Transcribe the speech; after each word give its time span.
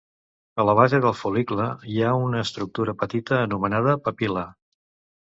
A 0.63 0.63
la 0.69 0.73
base 0.79 0.99
del 1.03 1.13
fol·licle 1.19 1.69
hi 1.93 1.99
ha 2.01 2.15
una 2.23 2.43
estructura 2.47 2.99
petita 3.05 3.41
anomenada 3.45 3.99
papil·la. 4.11 4.51